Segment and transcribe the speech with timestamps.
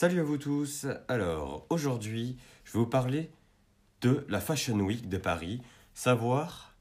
[0.00, 0.86] Salut à vous tous.
[1.08, 3.32] Alors, aujourd'hui, je vais vous parler
[4.00, 5.60] de la Fashion Week de Paris.
[5.92, 6.72] Savoir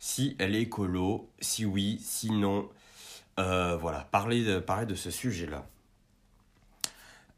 [0.00, 2.68] si elle est écolo, si oui, si non.
[3.38, 5.68] Euh, voilà, parler de, parler de ce sujet-là.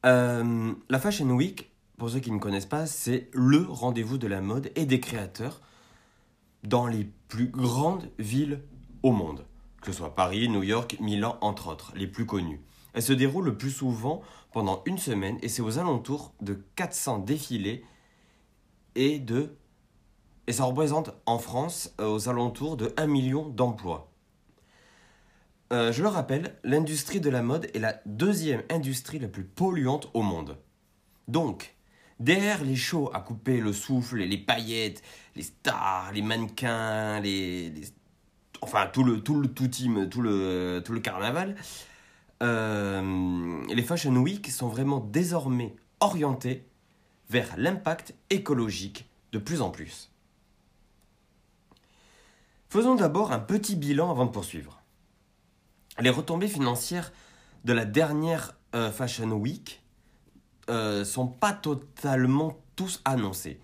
[0.06, 4.40] Euh, la Fashion Week, pour ceux qui ne connaissent pas, c'est le rendez-vous de la
[4.40, 5.60] mode et des créateurs
[6.64, 8.62] dans les plus grandes villes
[9.02, 9.44] au monde.
[9.82, 12.62] Que ce soit Paris, New York, Milan, entre autres, les plus connus.
[12.96, 17.18] Elle se déroule le plus souvent pendant une semaine et c'est aux alentours de 400
[17.18, 17.84] défilés
[18.94, 19.54] et de
[20.46, 24.10] et ça représente en France euh, aux alentours de 1 million d'emplois.
[25.72, 30.08] Euh, je le rappelle, l'industrie de la mode est la deuxième industrie la plus polluante
[30.14, 30.56] au monde.
[31.28, 31.74] Donc,
[32.18, 35.02] derrière les shows à couper le souffle, les paillettes,
[35.34, 37.74] les stars, les mannequins, les,
[38.62, 41.56] enfin tout le tout le tout team, tout le tout le carnaval,
[42.42, 46.66] euh, les Fashion Week sont vraiment désormais orientés
[47.30, 50.10] vers l'impact écologique de plus en plus.
[52.68, 54.82] Faisons d'abord un petit bilan avant de poursuivre.
[55.98, 57.12] Les retombées financières
[57.64, 59.82] de la dernière euh, Fashion Week
[60.68, 63.60] euh, sont pas totalement tous annoncées,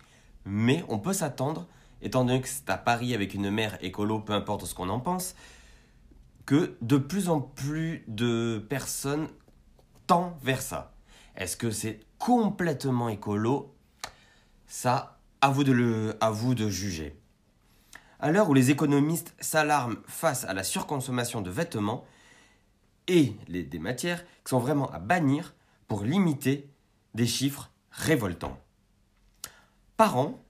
[0.47, 1.67] mais on peut s'attendre,
[2.01, 5.01] étant donné que c'est à Paris avec une mer écolo, peu importe ce qu'on en
[5.01, 5.35] pense,
[6.47, 9.29] que de plus en plus de personnes
[10.07, 10.95] tendent vers ça.
[11.37, 13.75] Est-ce que c'est complètement écolo?
[14.67, 17.19] Ça, à vous de, le, à vous de juger.
[18.21, 22.05] À l'heure où les économistes s'alarment face à la surconsommation de vêtements
[23.09, 25.55] et des matières qui sont vraiment à bannir
[25.89, 26.71] pour limiter
[27.15, 28.59] des chiffres révoltants.
[29.97, 30.43] Par an,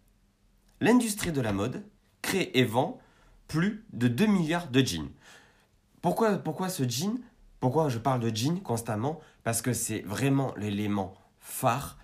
[0.81, 1.83] l'industrie de la mode
[2.21, 3.01] crée et vend
[3.49, 5.11] plus de 2 milliards de jeans.
[6.03, 7.21] Pourquoi, pourquoi ce jean
[7.61, 9.21] Pourquoi je parle de jean constamment?
[9.45, 11.97] Parce que c'est vraiment l'élément phare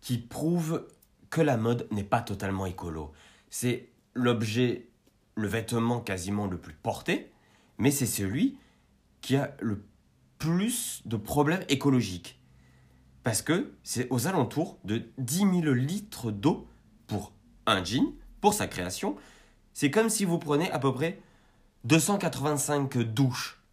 [0.00, 0.86] qui prouve
[1.30, 3.12] que la mode n'est pas totalement écolo.
[3.50, 4.88] C'est l'objet,
[5.34, 7.32] le vêtement quasiment le plus porté,
[7.76, 8.56] mais c'est celui
[9.20, 9.84] qui a le
[10.38, 12.40] plus de problèmes écologiques.
[13.24, 16.68] Parce que c'est aux alentours de 10 000 litres d'eau
[17.08, 17.32] pour
[17.66, 19.16] un jean, pour sa création.
[19.72, 21.18] C'est comme si vous prenez à peu près
[21.84, 23.64] 285 douches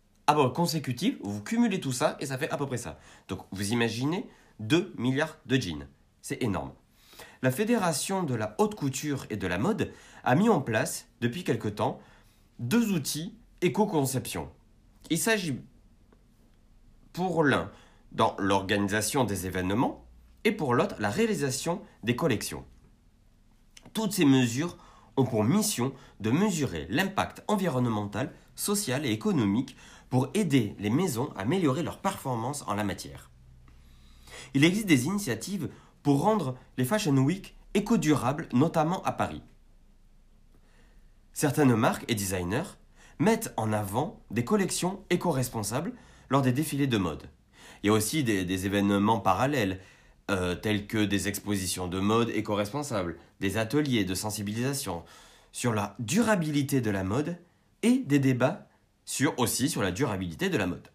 [0.53, 2.99] consécutives, vous cumulez tout ça et ça fait à peu près ça.
[3.27, 4.29] Donc vous imaginez
[4.59, 5.87] 2 milliards de jeans.
[6.21, 6.71] C'est énorme.
[7.41, 9.91] La Fédération de la haute couture et de la mode
[10.23, 11.99] a mis en place, depuis quelque temps,
[12.59, 14.49] deux outils éco-conception.
[15.09, 15.59] Il s'agit
[17.13, 17.71] pour l'un
[18.11, 20.05] dans l'organisation des événements
[20.43, 22.65] et pour l'autre la réalisation des collections.
[23.93, 24.77] Toutes ces mesures
[25.17, 29.75] ont pour mission de mesurer l'impact environnemental, social et économique
[30.09, 33.29] pour aider les maisons à améliorer leur performance en la matière.
[34.53, 35.69] Il existe des initiatives
[36.03, 39.41] pour rendre les Fashion Week éco-durables, notamment à Paris.
[41.33, 42.77] Certaines marques et designers
[43.19, 45.93] mettent en avant des collections éco-responsables
[46.29, 47.29] lors des défilés de mode.
[47.83, 49.79] Il y a aussi des, événements parallèles,
[50.31, 55.03] euh, tels que des expositions de mode éco-responsables, des ateliers de sensibilisation
[55.51, 57.37] sur la durabilité de la mode
[57.83, 58.67] et des débats
[59.05, 60.87] sur, aussi sur la durabilité de la mode.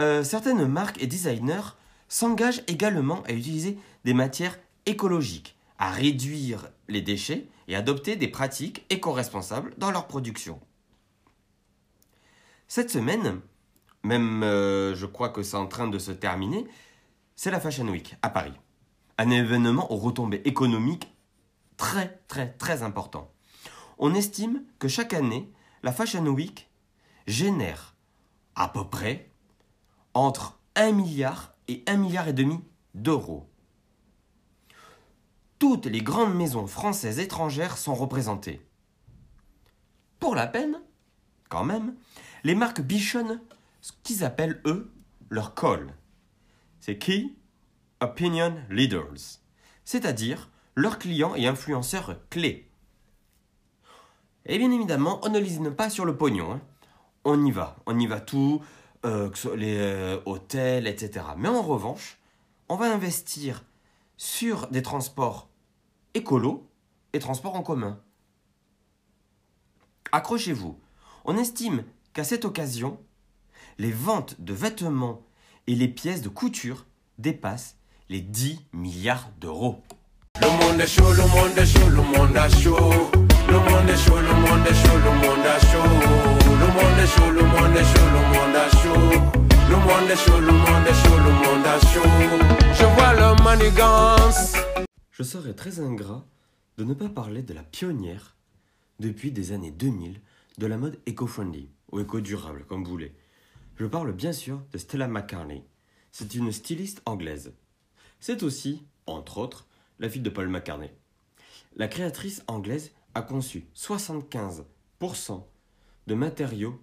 [0.00, 1.76] Euh, certaines marques et designers
[2.08, 8.84] s'engagent également à utiliser des matières écologiques, à réduire les déchets et adopter des pratiques
[8.90, 10.58] éco-responsables dans leur production.
[12.68, 13.40] Cette semaine,
[14.04, 16.66] même euh, je crois que c'est en train de se terminer,
[17.34, 18.52] c'est la Fashion Week à Paris.
[19.18, 21.12] Un événement aux retombées économiques
[21.76, 23.32] très très très important.
[23.98, 25.50] On estime que chaque année,
[25.82, 26.68] la Fashion Week
[27.26, 27.96] génère
[28.54, 29.30] à peu près
[30.12, 32.60] entre 1 milliard et 1 milliard et demi
[32.94, 33.48] d'euros.
[35.58, 38.60] Toutes les grandes maisons françaises étrangères sont représentées.
[40.20, 40.80] Pour la peine,
[41.48, 41.94] quand même,
[42.42, 43.40] les marques bichonnent
[43.84, 44.90] ce qu'ils appellent, eux,
[45.28, 45.94] leur call.
[46.80, 47.26] C'est Key
[48.00, 49.42] Opinion Leaders,
[49.84, 52.66] c'est-à-dire leurs clients et influenceurs clés.
[54.46, 56.52] Et bien évidemment, on ne lésine pas sur le pognon.
[56.52, 56.62] Hein.
[57.24, 58.62] On y va, on y va tout,
[59.04, 61.26] euh, les euh, hôtels, etc.
[61.36, 62.18] Mais en revanche,
[62.70, 63.64] on va investir
[64.16, 65.50] sur des transports
[66.14, 66.66] écolos
[67.12, 68.00] et transports en commun.
[70.10, 70.80] Accrochez-vous,
[71.26, 71.84] on estime
[72.14, 72.98] qu'à cette occasion,
[73.78, 75.22] les ventes de vêtements
[75.66, 76.86] et les pièces de couture
[77.18, 77.76] dépassent
[78.08, 79.82] les 10 milliards d'euros.
[80.40, 83.10] Le monde est chaud, le monde est chaud, le monde est chaud.
[83.48, 85.84] Le monde est chaud, le monde est chaud, le monde est chaud.
[86.60, 89.34] Le monde est chaud, le monde est chaud, le monde est chaud.
[89.70, 92.08] Le monde est chaud, le monde est chaud, le monde est chaud.
[92.74, 94.54] Je vois le manigance.
[95.10, 96.24] Je serais très ingrat
[96.78, 98.34] de ne pas parler de la pionnière
[98.98, 100.20] depuis des années 2000
[100.58, 103.14] de la mode éco-friendly ou éco-durable, comme vous voulez.
[103.76, 105.64] Je parle bien sûr de Stella McCartney.
[106.12, 107.54] C'est une styliste anglaise.
[108.20, 109.66] C'est aussi, entre autres,
[109.98, 110.92] la fille de Paul McCartney.
[111.74, 114.64] La créatrice anglaise a conçu 75%
[116.06, 116.80] de matériaux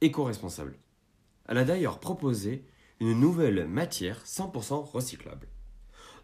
[0.00, 0.78] éco-responsables.
[1.46, 2.64] Elle a d'ailleurs proposé
[3.00, 5.48] une nouvelle matière 100% recyclable.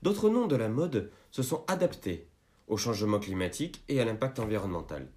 [0.00, 2.30] D'autres noms de la mode se sont adaptés
[2.68, 5.12] au changement climatique et à l'impact environnemental.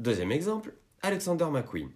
[0.00, 1.90] Deuxième exemple, Alexander McQueen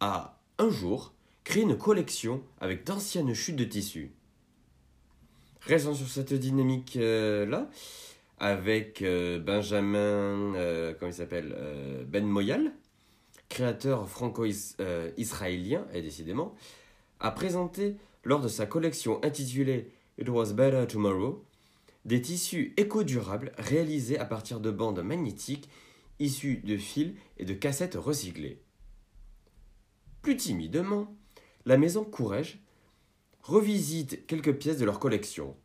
[0.00, 1.14] a un jour
[1.44, 4.12] créé une collection avec d'anciennes chutes de tissu.
[5.62, 7.68] Restons sur cette dynamique-là,
[8.38, 12.72] avec euh, Benjamin, euh, il s'appelle, euh, Ben Moyal,
[13.50, 16.54] créateur franco-israélien, et décidément,
[17.20, 21.44] a présenté lors de sa collection intitulée It Was Better Tomorrow
[22.06, 25.68] des tissus éco-durables réalisés à partir de bandes magnétiques
[26.18, 28.62] issues de fils et de cassettes recyclées.
[30.22, 31.16] Plus timidement,
[31.64, 32.60] la maison Courrèges
[33.42, 35.56] revisite quelques pièces de leur collection.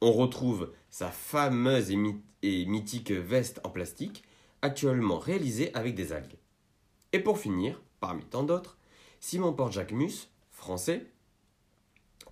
[0.00, 4.22] On retrouve sa fameuse et, mythique veste en plastique,
[4.62, 6.38] actuellement réalisée avec des algues.
[7.12, 8.78] Et pour finir, parmi tant d'autres,
[9.18, 11.10] Simon Port-Jacquemus, français,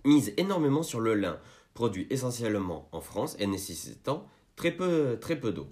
[0.04, 1.40] mise énormément sur le lin,
[1.74, 5.66] produit essentiellement en France et nécessitant très peu, très peu d'eau.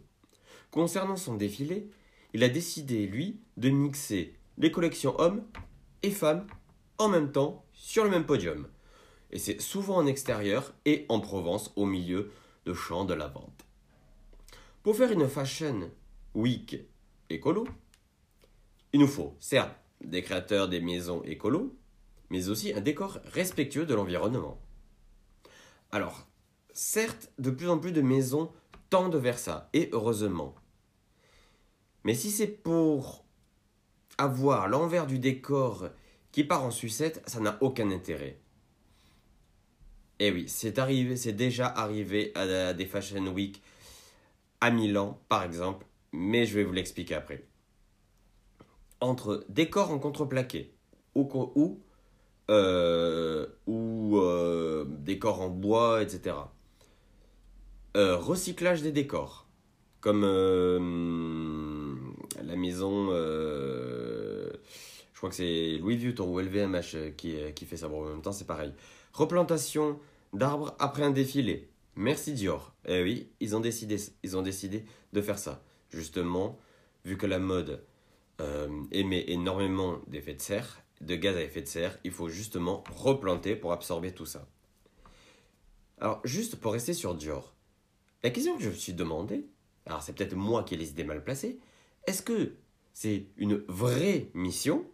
[0.73, 1.89] Concernant son défilé,
[2.35, 5.45] il a décidé, lui, de mixer les collections hommes
[6.03, 6.47] et femmes
[6.99, 8.69] en même temps sur le même podium.
[9.31, 12.31] Et c'est souvent en extérieur et en Provence au milieu
[12.65, 13.65] de champs de la vente.
[14.83, 15.91] Pour faire une fashion
[16.35, 16.77] week
[17.29, 17.67] écolo,
[18.93, 19.75] il nous faut, certes,
[20.05, 21.77] des créateurs des maisons écolo,
[22.31, 24.61] mais aussi un décor respectueux de l'environnement.
[25.93, 26.27] Alors,
[26.73, 28.53] certes, de plus en plus de maisons
[28.89, 30.55] tendent vers ça, et heureusement.
[32.05, 33.25] Mais si c'est pour
[34.21, 35.89] avoir l'envers du décor
[36.33, 38.39] qui part en sucette, ça n'a aucun intérêt.
[40.19, 43.63] Et eh oui, c'est arrivé, c'est déjà arrivé à des Fashion Week
[44.61, 47.47] à Milan, par exemple, mais je vais vous l'expliquer après.
[49.01, 50.75] Entre décor en contreplaqué
[51.15, 51.81] ou, ou
[52.51, 56.37] euh, euh, décors en bois, etc.
[57.97, 59.49] Euh, recyclage des décors,
[60.01, 60.23] comme
[62.43, 63.09] la maison,
[65.21, 68.33] crois que c'est Louis Vuitton ou LVMH qui, qui fait ça, bon, en même temps
[68.33, 68.73] c'est pareil.
[69.13, 70.01] Replantation
[70.33, 71.69] d'arbres après un défilé.
[71.95, 72.75] Merci Dior.
[72.87, 75.63] Eh oui, ils ont décidé, ils ont décidé de faire ça.
[75.91, 76.59] Justement,
[77.05, 77.85] vu que la mode
[78.91, 83.57] émet énormément d'effets de serre, de gaz à effet de serre, il faut justement replanter
[83.57, 84.49] pour absorber tout ça.
[85.99, 87.55] Alors, juste pour rester sur Dior,
[88.23, 89.47] la question que je me suis demandé,
[89.85, 91.59] alors c'est peut-être moi qui ai les idées mal placées,
[92.07, 92.55] est-ce que
[92.95, 94.87] c'est une vraie mission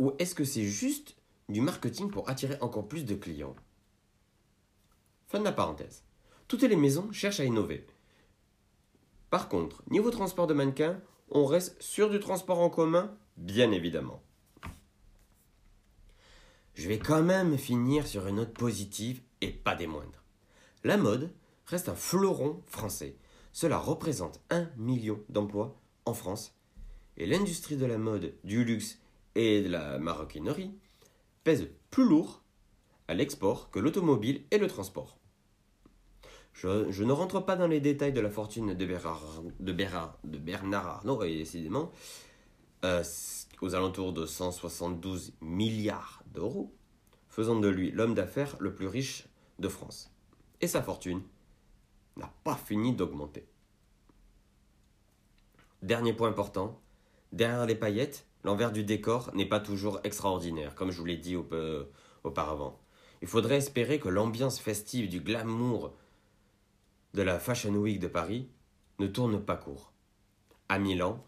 [0.00, 1.14] ou est-ce que c'est juste
[1.50, 3.54] du marketing pour attirer encore plus de clients?
[5.28, 6.02] Fin de la parenthèse.
[6.48, 7.86] Toutes les maisons cherchent à innover.
[9.28, 10.98] Par contre, niveau transport de mannequins,
[11.30, 14.22] on reste sur du transport en commun, bien évidemment.
[16.74, 20.24] Je vais quand même finir sur une note positive et pas des moindres.
[20.82, 21.30] La mode
[21.66, 23.16] reste un fleuron français.
[23.52, 26.56] Cela représente un million d'emplois en France.
[27.18, 28.98] Et l'industrie de la mode, du luxe
[29.34, 30.72] et de la maroquinerie
[31.44, 32.42] pèse plus lourd
[33.08, 35.18] à l'export que l'automobile et le transport.
[36.52, 39.72] Je, ne rentre pas dans les détails de la fortune de Bernard, de
[40.24, 41.90] de Bernard Arnault, et décidément,
[42.84, 43.02] euh,
[43.62, 46.74] aux alentours de 172 milliards d'euros,
[47.28, 49.26] faisant de lui l'homme d'affaires le plus riche
[49.58, 50.12] de France.
[50.60, 51.22] Et sa fortune
[52.16, 53.46] n'a pas fini d'augmenter.
[55.82, 56.80] Dernier point important,
[57.32, 61.36] derrière les paillettes, l'envers du décor n'est pas toujours extraordinaire, comme je vous l'ai dit
[62.24, 62.80] auparavant.
[63.22, 65.94] Il faudrait espérer que l'ambiance festive du glamour
[67.14, 68.48] de la Fashion Week de Paris
[68.98, 69.92] ne tourne pas court.
[70.68, 71.22] À Milan,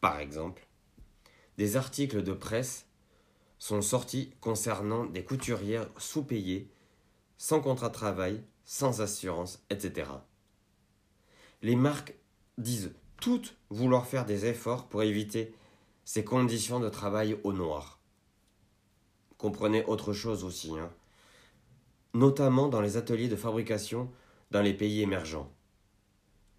[0.00, 0.66] par exemple,
[1.56, 2.86] des articles de presse
[3.58, 6.68] sont sortis concernant des couturières sous-payées,
[7.38, 10.10] sans contrat de travail, sans assurance, etc.
[11.62, 12.14] Les marques
[12.58, 15.54] disent toutes vouloir faire des efforts pour éviter
[16.04, 18.00] ces conditions de travail au noir.
[19.38, 20.90] Comprenez autre chose aussi, hein.
[22.12, 24.10] notamment dans les ateliers de fabrication
[24.50, 25.50] dans les pays émergents.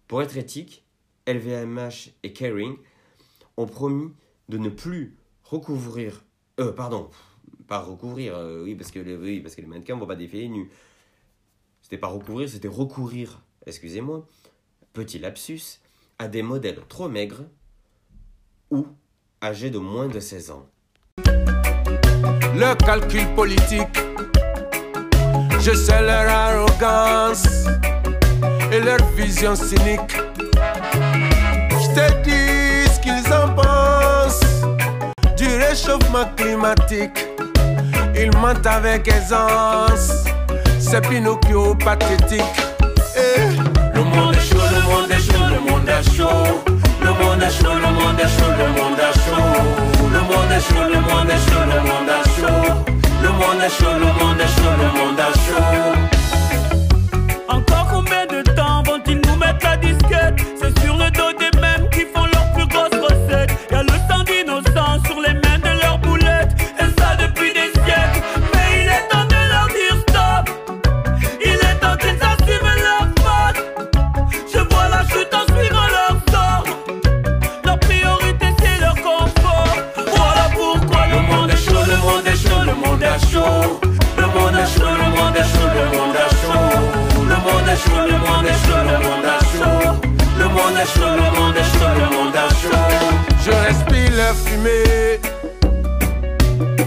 [0.06, 0.84] Pour être éthique,
[1.26, 2.76] LVMH et Kering
[3.56, 4.12] ont promis
[4.48, 6.24] de ne plus recouvrir.
[6.60, 7.10] Euh, pardon,
[7.66, 10.48] pas recouvrir, euh, oui, parce que les, oui, parce que les mannequins vont pas défiler
[10.48, 10.70] nus.
[11.82, 14.26] C'était pas recouvrir, c'était recourir, excusez-moi,
[14.92, 15.80] petit lapsus,
[16.18, 17.44] à des modèles trop maigres
[18.70, 18.86] ou
[19.42, 20.66] âgés de moins de 16 ans.
[22.54, 23.98] Le calcul politique,
[25.60, 27.44] je sais leur arrogance
[28.72, 30.16] et leur vision cynique.
[31.70, 34.40] Je te dis ce qu'ils en pensent
[35.36, 37.26] du réchauffement climatique.
[38.18, 40.24] Ils mentent avec aisance,
[40.78, 42.40] c'est Pinocchio pathétique.
[43.16, 43.40] Eh,
[43.94, 46.65] Le monde est chaud, le monde est chaud, le monde est chaud.
[47.18, 48.16] Le monde est chaud, le monde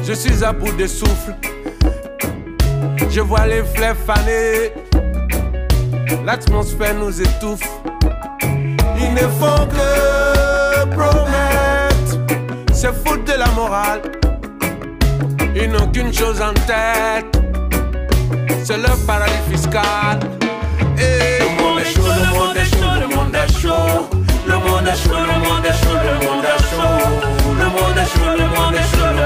[0.04, 1.36] Je suis à bout de souffle.
[3.10, 4.74] Je vois les fleurs faner.
[6.26, 7.70] L'atmosphère nous étouffe.
[8.98, 12.18] Ils ne font que promettre.
[12.74, 14.02] C'est foutre de la morale.
[15.56, 17.40] Ils n'ont qu'une chose en tête.
[18.64, 20.20] C'est le paradis fiscal.
[20.98, 24.10] Et le monde est chaud, le monde est chaud, le monde est chaud.
[24.48, 27.39] Le monde est chaud, le monde est chaud, le monde est chaud.
[27.60, 29.19] Le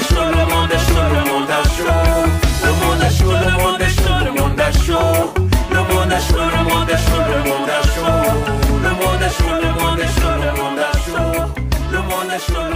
[0.00, 2.00] est chaud, le monde est chaud, le monde est chaud.
[2.64, 5.20] Le monde est chaud, le monde est chaud, le monde est chaud.
[5.70, 8.14] Le monde est chaud, le monde est chaud, le monde est chaud.
[8.84, 11.42] Le monde est chaud, le monde est chaud, le monde est chaud.
[11.92, 12.69] Le monde est chaud,